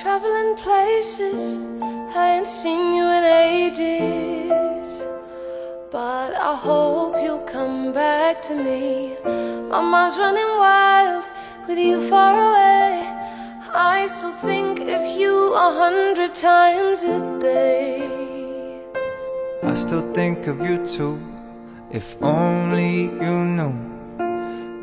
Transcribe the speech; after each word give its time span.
Traveling 0.00 0.54
places, 0.54 1.58
I 2.14 2.36
ain't 2.36 2.46
seen 2.46 2.94
you 2.94 3.02
in 3.02 3.24
ages. 3.24 5.04
But 5.90 6.34
I 6.36 6.54
hope 6.54 7.16
you'll 7.20 7.40
come 7.40 7.92
back 7.92 8.40
to 8.42 8.54
me. 8.54 9.16
My 9.68 9.80
mind's 9.80 10.16
running 10.16 10.56
wild 10.56 11.24
with 11.66 11.78
you 11.78 12.08
far 12.08 12.32
away. 12.32 13.08
I 13.74 14.06
still 14.06 14.30
think 14.30 14.78
of 14.82 15.04
you 15.18 15.52
a 15.54 15.68
hundred 15.82 16.32
times 16.32 17.02
a 17.02 17.18
day. 17.40 18.80
I 19.64 19.74
still 19.74 20.12
think 20.14 20.46
of 20.46 20.60
you 20.60 20.86
too, 20.86 21.20
if 21.90 22.16
only 22.22 23.10
you 23.24 23.34
knew. 23.56 23.74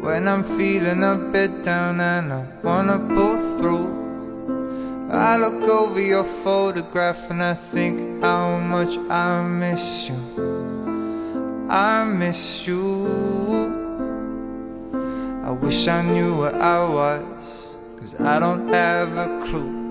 When 0.01 0.27
I'm 0.27 0.43
feeling 0.43 1.05
a 1.05 1.15
bit 1.15 1.63
down 1.63 2.01
and 2.01 2.33
I 2.33 2.45
wanna 2.61 2.99
pull 2.99 3.37
through. 3.57 4.04
I 5.09 5.37
look 5.37 5.69
over 5.69 6.01
your 6.01 6.23
photograph 6.23 7.29
and 7.29 7.41
I 7.41 7.53
think 7.53 8.23
how 8.23 8.57
much 8.57 8.97
I 9.09 9.43
miss 9.43 10.09
you. 10.09 11.67
I 11.69 12.03
miss 12.05 12.65
you. 12.65 13.05
I 15.45 15.51
wish 15.51 15.87
I 15.87 16.01
knew 16.01 16.37
where 16.37 16.55
I 16.59 16.89
was, 16.89 17.75
cause 17.99 18.19
I 18.19 18.39
don't 18.39 18.73
have 18.73 19.15
a 19.15 19.39
clue. 19.45 19.85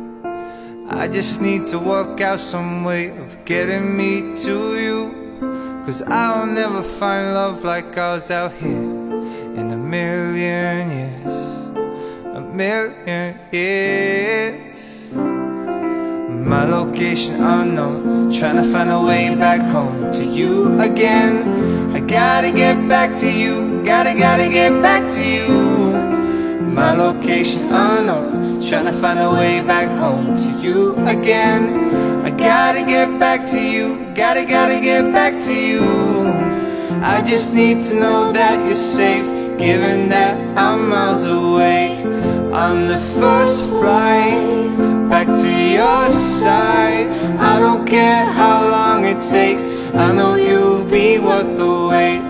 I 0.91 1.07
just 1.07 1.41
need 1.41 1.69
to 1.69 1.79
work 1.79 2.21
out 2.21 2.41
some 2.41 2.83
way 2.83 3.17
of 3.17 3.45
getting 3.45 3.97
me 3.97 4.35
to 4.43 4.77
you. 4.77 5.83
Cause 5.87 6.03
I'll 6.03 6.47
never 6.47 6.83
find 6.83 7.35
love 7.35 7.63
like 7.63 7.97
ours 7.97 8.33
out 8.33 8.53
here 8.55 8.91
in 9.61 9.71
a 9.71 9.77
million 9.77 10.91
years. 10.91 11.37
A 12.35 12.41
million 12.41 13.39
years. 13.53 14.14
Location 16.95 17.43
unknown, 17.43 18.29
oh 18.29 18.39
trying 18.39 18.55
to 18.55 18.71
find 18.71 18.89
a 18.89 19.01
way 19.01 19.35
back 19.35 19.61
home 19.61 20.13
to 20.13 20.25
you 20.25 20.81
again. 20.81 21.93
I 21.93 21.99
gotta 21.99 22.53
get 22.53 22.89
back 22.89 23.17
to 23.17 23.29
you, 23.29 23.83
gotta, 23.83 24.15
gotta 24.17 24.49
get 24.49 24.81
back 24.81 25.11
to 25.15 25.25
you. 25.27 25.49
My 26.63 26.95
location 26.95 27.67
oh 27.73 27.99
unknown, 27.99 28.65
trying 28.65 28.85
to 28.85 28.93
find 28.93 29.19
a 29.19 29.29
way 29.29 29.61
back 29.61 29.89
home 29.99 30.37
to 30.37 30.51
you 30.63 30.95
again. 31.05 32.23
I 32.25 32.31
gotta 32.31 32.85
get 32.87 33.19
back 33.19 33.45
to 33.51 33.61
you, 33.61 34.13
gotta, 34.15 34.45
gotta 34.45 34.81
get 34.81 35.13
back 35.13 35.43
to 35.47 35.53
you. 35.53 35.83
I 37.03 37.25
just 37.27 37.57
need 37.57 37.81
to 37.89 37.95
know 37.97 38.31
that 38.31 38.65
you're 38.67 38.77
safe, 38.77 39.27
given 39.59 40.11
that 40.11 40.37
I'm 40.57 40.89
miles 40.91 41.27
away. 41.27 42.05
I'm 42.53 42.87
the 42.87 43.01
first 43.19 43.69
flight 43.69 44.84
back 45.25 45.37
to 45.37 45.51
your 45.51 46.13
side. 46.13 47.07
I 47.39 47.59
don't 47.59 47.87
care 47.87 48.25
how 48.27 48.69
long 48.69 49.05
it 49.05 49.21
takes, 49.21 49.75
I 49.95 50.13
know 50.13 50.35
you'll 50.35 50.85
be 50.85 51.19
worth 51.19 51.57
the 51.57 51.87
wait. 51.89 52.21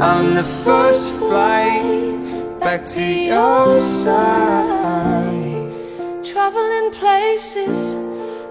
I'm 0.00 0.34
the 0.34 0.44
first 0.64 1.14
flight 1.14 2.60
back 2.60 2.84
to 2.96 3.02
your 3.02 3.80
side. 3.80 5.24
Traveling 6.24 6.92
places, 6.92 7.94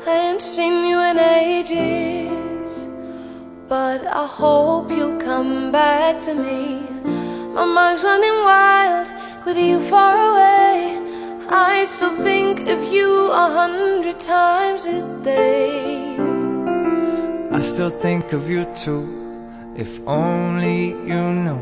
I 0.08 0.30
ain't 0.30 0.42
seen 0.42 0.88
you 0.90 1.00
in 1.02 1.20
ages. 1.20 2.88
But 3.68 4.06
I 4.06 4.26
hope 4.26 4.90
you'll 4.92 5.20
come 5.20 5.72
back 5.72 6.22
to 6.22 6.34
me. 6.34 6.82
My 7.54 7.66
mind's 7.66 8.04
running 8.04 8.44
wild 8.50 9.08
with 9.46 9.58
you 9.58 9.80
far 9.90 10.16
away. 10.32 10.95
I 11.48 11.86
still 11.86 12.16
think 12.24 12.68
of 12.68 12.92
you 12.92 13.30
a 13.30 13.48
hundred 13.54 14.20
times 14.20 14.86
a 14.86 15.02
day. 15.24 16.18
I 17.52 17.62
still 17.62 17.92
think 17.92 18.34
of 18.34 18.50
you 18.50 18.66
too, 18.74 19.06
if 19.76 20.00
only 20.08 20.90
you 20.90 21.22
knew. 21.44 21.62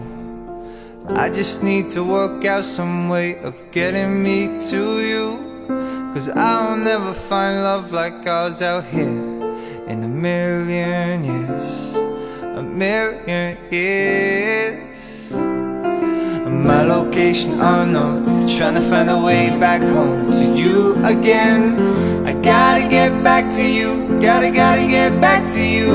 I 1.09 1.29
just 1.29 1.63
need 1.63 1.91
to 1.91 2.03
work 2.03 2.45
out 2.45 2.63
some 2.63 3.09
way 3.09 3.37
of 3.43 3.55
getting 3.71 4.23
me 4.23 4.57
to 4.71 5.01
you. 5.01 5.65
Cause 6.13 6.29
I'll 6.29 6.77
never 6.77 7.13
find 7.13 7.61
love 7.61 7.91
like 7.91 8.25
ours 8.25 8.61
out 8.61 8.85
here 8.85 9.09
in 9.87 10.03
a 10.03 10.07
million 10.07 11.25
years. 11.25 11.95
A 12.55 12.63
million 12.63 13.57
years. 13.69 14.92
Location 17.13 17.61
unknown, 17.61 18.25
oh 18.25 18.57
trying 18.57 18.73
to 18.73 18.81
find 18.89 19.07
a 19.07 19.21
way 19.21 19.49
back 19.59 19.83
home 19.83 20.31
to 20.31 20.45
you 20.59 20.95
again. 21.05 22.25
I 22.25 22.33
gotta 22.33 22.89
get 22.89 23.23
back 23.23 23.53
to 23.53 23.63
you, 23.63 24.19
gotta, 24.19 24.49
gotta 24.49 24.87
get 24.87 25.21
back 25.21 25.47
to 25.51 25.63
you. 25.63 25.93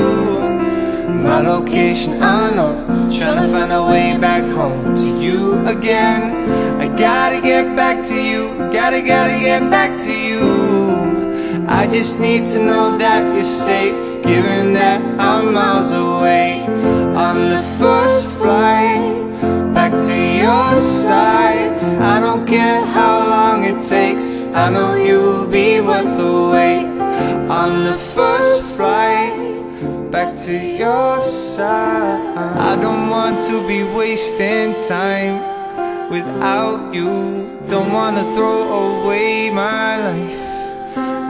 My 1.09 1.41
location 1.41 2.13
oh 2.23 2.47
unknown, 2.47 3.11
trying 3.11 3.35
to 3.35 3.51
find 3.51 3.69
a 3.73 3.83
way 3.83 4.17
back 4.17 4.43
home 4.55 4.95
to 4.95 5.21
you 5.21 5.59
again. 5.67 6.79
I 6.79 6.87
gotta 6.87 7.41
get 7.41 7.75
back 7.75 8.01
to 8.05 8.15
you, 8.15 8.57
gotta, 8.71 9.01
gotta 9.01 9.37
get 9.39 9.69
back 9.69 9.99
to 10.05 10.13
you. 10.13 11.67
I 11.67 11.85
just 11.85 12.21
need 12.21 12.45
to 12.53 12.59
know 12.59 12.97
that 12.97 13.35
you're 13.35 13.43
safe, 13.43 14.23
given 14.23 14.71
that 14.71 15.01
I'm 15.19 15.53
miles 15.53 15.91
away. 15.91 16.63
On 17.13 17.49
the 17.49 17.61
first 17.77 18.08
your 20.49 20.79
side. 20.79 21.71
I 22.13 22.19
don't 22.25 22.45
care 22.55 22.81
how 22.97 23.15
long 23.35 23.57
it 23.71 23.79
takes, 23.95 24.27
I 24.63 24.65
know 24.75 24.95
you'll 24.95 25.47
be 25.59 25.79
worth 25.87 26.13
the 26.21 26.33
wait. 26.53 26.87
On 27.61 27.71
the 27.87 27.97
first 28.15 28.75
flight 28.75 29.35
back 30.11 30.35
to 30.45 30.53
your 30.83 31.23
side. 31.23 32.37
I 32.71 32.71
don't 32.83 33.09
want 33.15 33.37
to 33.49 33.55
be 33.67 33.79
wasting 33.99 34.69
time 34.95 35.35
without 36.15 36.93
you. 36.97 37.13
Don't 37.73 37.91
wanna 37.99 38.25
throw 38.35 38.59
away 38.85 39.51
my 39.51 39.89
life. 40.07 40.45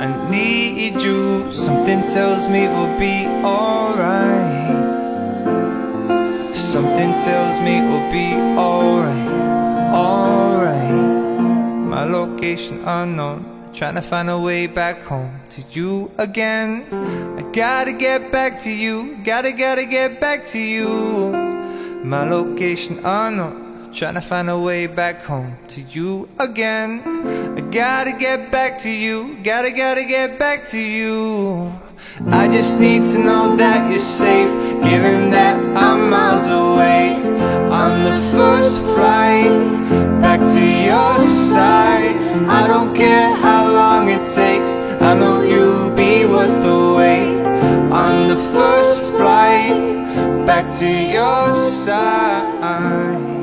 I 0.04 0.08
need 0.36 1.02
you. 1.08 1.52
Something 1.52 2.02
tells 2.16 2.48
me 2.52 2.60
it 2.68 2.74
will 2.78 2.96
be 3.08 3.16
alright. 3.44 4.59
Something 6.70 7.14
tells 7.14 7.60
me 7.62 7.80
it 7.80 7.90
will 7.90 8.12
be 8.12 8.32
alright, 8.56 9.28
alright. 9.92 10.94
My 11.90 12.04
location 12.04 12.84
unknown, 12.86 13.72
trying 13.74 13.96
to 13.96 14.04
find 14.04 14.30
a 14.30 14.38
way 14.38 14.68
back 14.68 15.02
home 15.02 15.42
to 15.50 15.64
you 15.72 16.12
again. 16.20 16.86
I 17.40 17.42
gotta 17.54 17.92
get 17.92 18.32
back 18.32 18.60
to 18.60 18.70
you, 18.70 19.18
gotta, 19.24 19.52
gotta 19.52 19.86
get 19.88 20.22
back 20.22 20.46
to 20.54 20.60
you. 20.60 21.32
My 22.04 22.30
location 22.30 23.00
unknown, 23.04 23.92
trying 23.92 24.14
to 24.14 24.22
find 24.22 24.48
a 24.48 24.60
way 24.60 24.86
back 24.86 25.24
home 25.24 25.58
to 25.70 25.82
you 25.82 26.30
again. 26.38 27.02
I 27.58 27.62
gotta 27.62 28.12
get 28.12 28.52
back 28.52 28.78
to 28.86 28.92
you, 28.92 29.40
gotta, 29.44 29.72
gotta 29.72 30.06
get 30.06 30.38
back 30.38 30.68
to 30.68 30.80
you. 30.80 31.74
I 32.28 32.50
just 32.50 32.80
need 32.80 33.06
to 33.14 33.18
know 33.18 33.56
that 33.56 33.90
you're 33.90 34.00
safe, 34.00 34.52
given 34.84 35.32
that 35.32 35.56
I'm 35.78 36.10
miles 36.10 36.48
away. 36.48 37.16
On 37.72 38.04
the 38.04 38.20
first 38.36 38.84
flight 38.84 39.80
back 40.20 40.40
to 40.40 40.62
your 40.62 41.20
side. 41.22 42.16
I 42.48 42.68
don't 42.68 42.94
care 42.94 43.34
how 43.36 43.72
long 43.72 44.10
it 44.10 44.30
takes, 44.30 44.80
I 45.02 45.14
know 45.14 45.42
you'll 45.42 45.92
be 45.92 46.26
worth 46.26 46.64
the 46.64 46.94
wait. 46.98 47.40
On 47.92 48.28
the 48.28 48.38
first 48.54 49.12
flight 49.12 50.46
back 50.46 50.68
to 50.80 50.88
your 50.88 51.56
side. 51.56 53.39